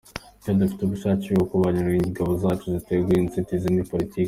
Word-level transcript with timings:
Twe 0.39 0.51
dufite 0.61 0.81
ubushake 0.83 1.27
bwo 1.35 1.45
kubarwanya, 1.49 1.91
ingabo 2.07 2.31
zacu 2.41 2.65
ziriteguye 2.71 3.17
inzitizi 3.19 3.67
ni 3.71 3.87
politiki. 3.91 4.19